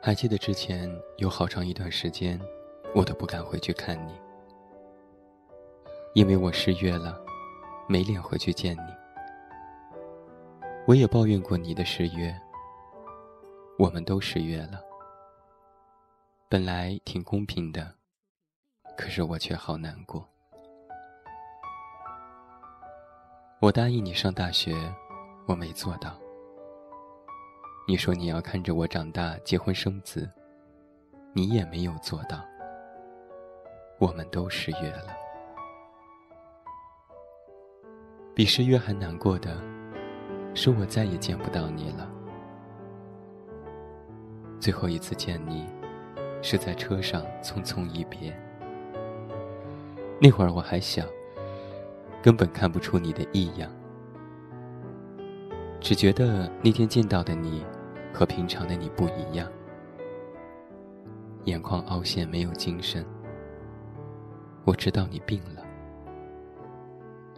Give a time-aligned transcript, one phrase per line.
[0.00, 2.40] 还记得之前有好长一段时间，
[2.94, 4.14] 我都不敢回去看你，
[6.14, 7.20] 因为我失约了，
[7.88, 8.98] 没脸回去见你。
[10.86, 12.34] 我也抱怨过你的失约，
[13.78, 14.80] 我们都失约了。
[16.48, 17.92] 本来挺公平的，
[18.96, 20.26] 可是我却好难过。
[23.60, 24.72] 我答应你上大学，
[25.46, 26.16] 我没做到。
[27.88, 30.30] 你说你要看着我长大，结婚生子，
[31.32, 32.44] 你也没有做到。
[33.98, 35.16] 我们都失约了。
[38.34, 39.58] 比失约还难过的，
[40.52, 42.06] 是我再也见不到你了。
[44.60, 45.64] 最后一次见你，
[46.42, 48.38] 是在车上匆匆一别。
[50.20, 51.06] 那会儿我还小，
[52.22, 53.72] 根本看不出你的异样，
[55.80, 57.64] 只觉得那天见到的你。
[58.18, 59.48] 和平常的你不一样，
[61.44, 63.06] 眼眶凹陷，没有精神。
[64.64, 65.62] 我知道你病了，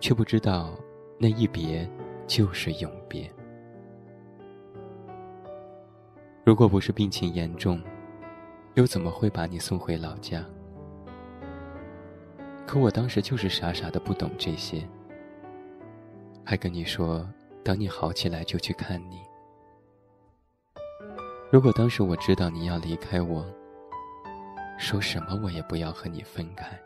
[0.00, 0.70] 却不知道
[1.18, 1.86] 那一别
[2.26, 3.30] 就是永别。
[6.46, 7.78] 如果不是病情严重，
[8.72, 10.42] 又怎么会把你送回老家？
[12.66, 14.88] 可我当时就是傻傻的不懂这些，
[16.42, 17.28] 还跟你说
[17.62, 19.20] 等你好起来就去看你。
[21.50, 23.44] 如果当时我知道你要离开我，
[24.78, 26.80] 说什么我也不要和你分开，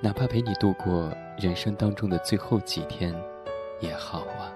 [0.00, 3.12] 哪怕陪你度过人生当中的最后几天，
[3.80, 4.54] 也好啊。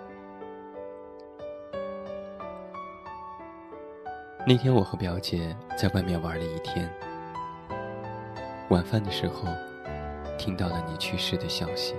[4.46, 6.88] 那天我和表姐在外面玩了一天，
[8.68, 9.48] 晚饭的时候，
[10.38, 11.96] 听到了你去世的消息，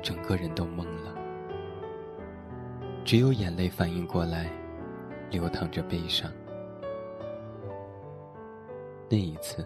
[0.00, 1.15] 整个人都懵了。
[3.06, 4.50] 只有眼泪反应过来，
[5.30, 6.28] 流淌着悲伤。
[9.08, 9.64] 那一次，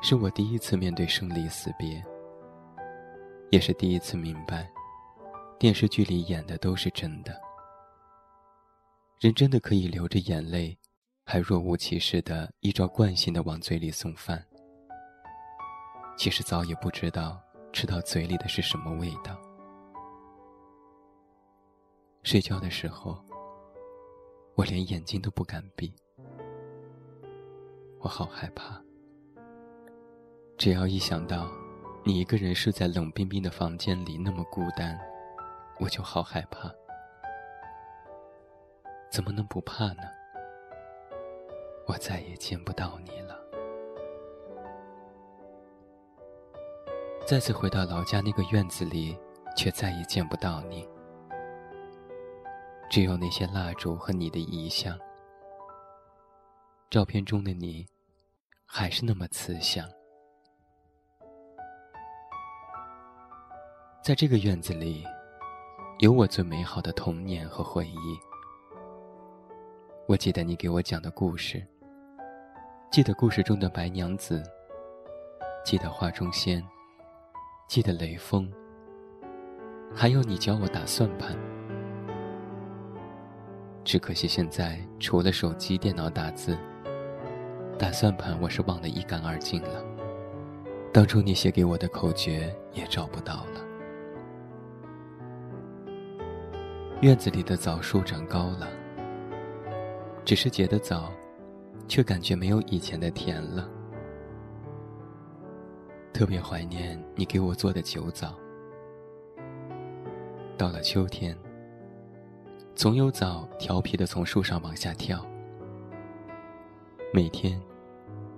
[0.00, 2.00] 是我第一次面对生离死别，
[3.50, 4.70] 也是第一次明白，
[5.58, 7.36] 电视剧里演的都是真的。
[9.18, 10.78] 人真的可以流着眼泪，
[11.26, 14.40] 还若无其事的依照惯性的往嘴里送饭，
[16.16, 17.42] 其实早已不知道
[17.72, 19.36] 吃到嘴里的是什么味道。
[22.22, 23.18] 睡觉的时候，
[24.54, 25.92] 我连眼睛都不敢闭，
[27.98, 28.80] 我好害怕。
[30.58, 31.50] 只要一想到
[32.04, 34.98] 你一个人睡在冷冰冰的房间里那么孤单，
[35.78, 36.70] 我就好害怕。
[39.10, 40.02] 怎么能不怕呢？
[41.86, 43.40] 我再也见不到你了。
[47.26, 49.18] 再次回到老家那个院子里，
[49.56, 50.86] 却再也见不到你。
[52.90, 54.98] 只有那些蜡烛和你的遗像，
[56.90, 57.86] 照片中的你，
[58.66, 59.88] 还是那么慈祥。
[64.02, 65.04] 在这个院子里，
[66.00, 68.18] 有我最美好的童年和回忆。
[70.08, 71.64] 我记得你给我讲的故事，
[72.90, 74.42] 记得故事中的白娘子，
[75.64, 76.60] 记得画中仙，
[77.68, 78.52] 记得雷锋，
[79.94, 81.49] 还有你教我打算盘。
[83.90, 86.56] 只可惜现在除了手机、电脑打字，
[87.76, 89.84] 打算盘我是忘得一干二净了。
[90.92, 93.60] 当初你写给我的口诀也找不到了。
[97.00, 98.68] 院子里的枣树长高了，
[100.24, 101.10] 只是结的枣，
[101.88, 103.68] 却感觉没有以前的甜了。
[106.12, 108.36] 特别怀念你给我做的酒枣。
[110.56, 111.36] 到了秋天。
[112.74, 115.24] 总有枣调皮的从树上往下跳。
[117.12, 117.60] 每天，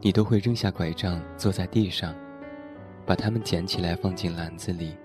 [0.00, 2.14] 你都会扔下拐杖，坐在地上，
[3.06, 4.96] 把它们捡起来放进篮子里。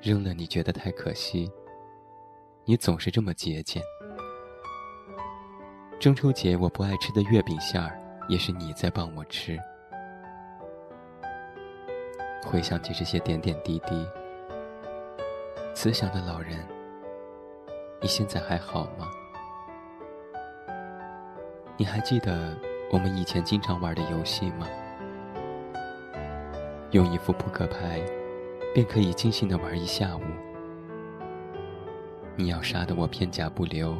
[0.00, 1.50] 扔了你觉得太可惜。
[2.66, 3.82] 你总是这么节俭。
[5.98, 9.58] 中秋节我不爱吃的月饼馅儿，也是你在帮我吃。
[12.46, 14.06] 回想起这些点点滴滴，
[15.74, 16.73] 慈祥的老人。
[18.04, 19.10] 你现在还好吗？
[21.74, 22.54] 你还记得
[22.92, 24.68] 我们以前经常玩的游戏吗？
[26.90, 28.02] 用一副扑克牌，
[28.74, 30.20] 便可以尽兴的玩一下午。
[32.36, 33.96] 你要杀得我片甲不留，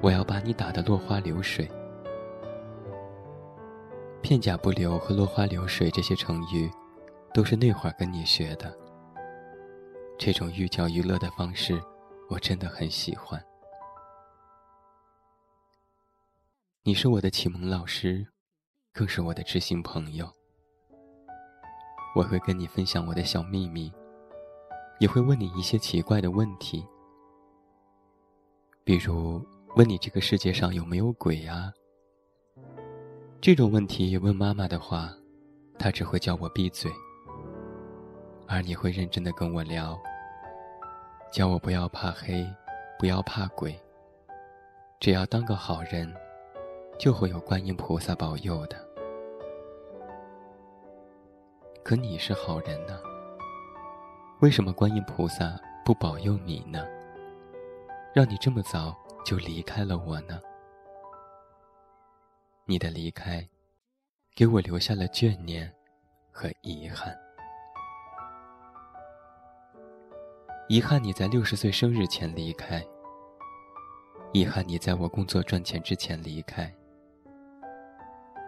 [0.00, 1.70] 我要把你打得落花流水。
[4.20, 6.68] 片甲不留和落花流水这些成语，
[7.32, 8.76] 都是那会儿跟你学的。
[10.18, 11.80] 这种寓教于乐的方式。
[12.32, 13.38] 我真的很喜欢。
[16.82, 18.26] 你是我的启蒙老师，
[18.90, 20.26] 更是我的知心朋友。
[22.16, 23.92] 我会跟你分享我的小秘密，
[24.98, 26.82] 也会问你一些奇怪的问题，
[28.82, 29.44] 比如
[29.76, 31.70] 问你这个世界上有没有鬼啊？
[33.42, 35.12] 这种问题问妈妈的话，
[35.78, 36.90] 她只会叫我闭嘴。
[38.48, 40.00] 而你会认真的跟我聊，
[41.32, 42.46] 教我不要怕黑，
[42.98, 43.74] 不要怕鬼，
[45.00, 46.14] 只要当个好人，
[46.98, 48.76] 就会有观音菩萨保佑的。
[51.82, 53.00] 可你是好人呢，
[54.42, 56.86] 为什么观音菩萨不保佑你呢？
[58.12, 58.94] 让你这么早
[59.24, 60.38] 就离开了我呢？
[62.66, 63.48] 你的离开，
[64.36, 65.72] 给我留下了眷念
[66.30, 67.18] 和遗憾。
[70.68, 72.82] 遗憾你在六十岁生日前离开，
[74.32, 76.72] 遗憾你在我工作赚钱之前离开。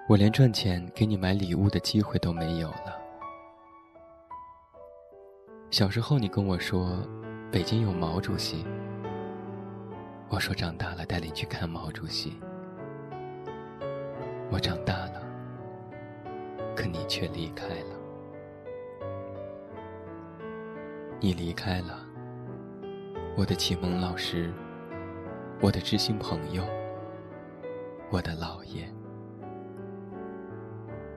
[0.08, 2.99] 我连赚钱给你买礼物的机会都没有了。
[5.70, 6.96] 小时候你跟我说，
[7.50, 8.64] 北京有毛主席。
[10.28, 12.38] 我说长大了带你去看毛主席。
[14.50, 15.20] 我长大了，
[16.76, 17.96] 可你却离开了。
[21.20, 22.03] 你离开了，
[23.36, 24.52] 我的启蒙老师，
[25.60, 26.64] 我的知心朋友，
[28.08, 28.86] 我的姥爷，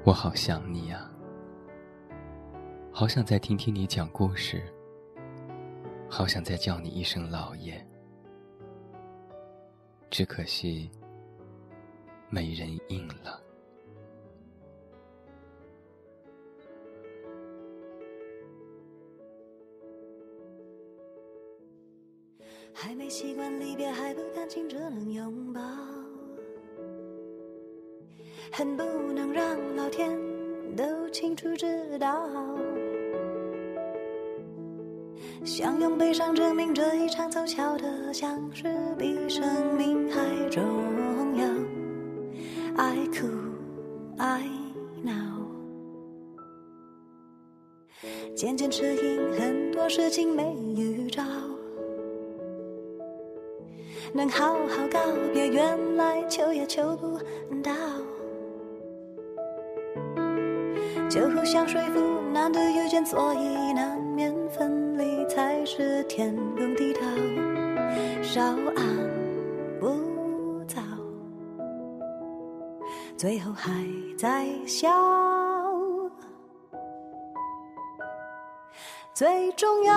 [0.03, 1.07] 我好想你呀，
[2.91, 4.63] 好想再听听你讲故事，
[6.09, 7.79] 好想再叫你一声姥爷，
[10.09, 10.89] 只可惜。
[12.29, 13.41] 没人应了。
[22.79, 25.59] 还没习惯离别，还不甘心只能拥抱，
[28.51, 28.83] 恨不
[29.13, 30.15] 能让老天
[30.75, 32.29] 都清楚知道，
[35.43, 38.65] 想用悲伤证明这一场凑巧的相识
[38.95, 40.63] 比生命还重
[41.35, 41.47] 要。
[42.75, 43.27] 爱哭
[44.19, 44.47] 爱
[45.01, 45.11] 闹，
[48.35, 51.23] 渐渐适应很多事情没预兆，
[54.13, 54.99] 能好好告
[55.33, 57.17] 别，原来求也求不
[57.61, 57.71] 到，
[61.09, 61.99] 就互相说服，
[62.33, 67.01] 难得遇见，所以难免分离，才是天公地道，
[68.21, 68.41] 稍
[68.75, 68.97] 安。
[73.17, 73.71] 最后还
[74.15, 74.87] 在笑，
[79.11, 79.95] 最重要，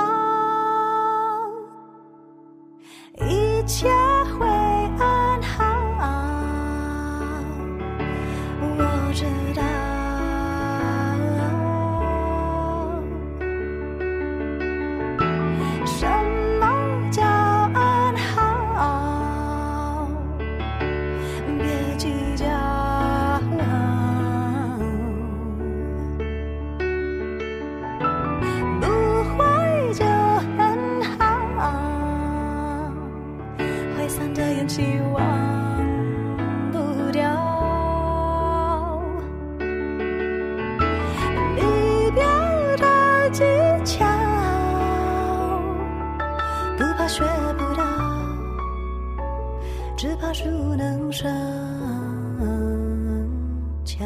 [3.71, 4.10] 一
[50.33, 51.29] 树能生
[53.85, 54.05] 巧。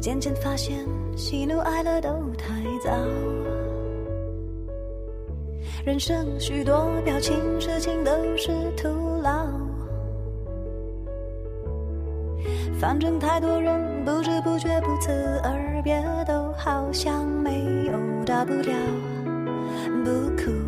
[0.00, 2.90] 渐渐发现，喜怒哀乐都太早。
[5.84, 8.88] 人生许多表情、事情都是徒
[9.22, 9.65] 劳。
[12.86, 15.10] 反正太多人不知不觉不辞
[15.42, 18.76] 而别，都好像没有大不了，
[20.04, 20.65] 不哭。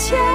[0.00, 0.29] 千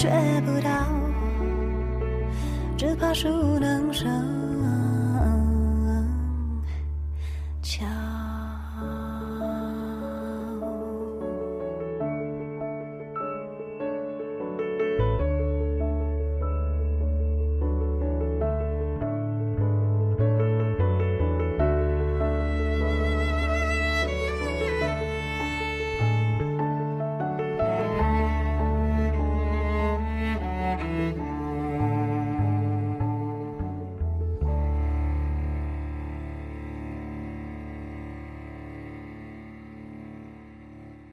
[0.00, 0.08] 学
[0.46, 0.70] 不到，
[2.78, 3.28] 只怕熟
[3.58, 4.49] 能生。